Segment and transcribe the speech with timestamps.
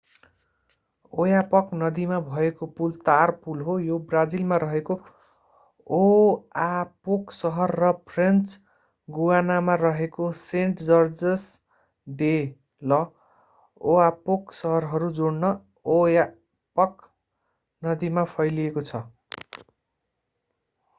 [1.13, 4.95] ओयापक नदीमा भएको पुल तार पुल हो यो ब्राजिलमा रहेको
[5.87, 8.55] ओआपोक सहर र फ्रेन्च
[9.07, 11.43] गुयानामा रहेको सेन्ट-जर्जस
[12.07, 12.31] डे
[12.87, 15.51] ल'ओयापोक सहरहरू जोड्न
[15.91, 17.07] ओयापक
[17.81, 19.03] नदीमा फैलिएको छ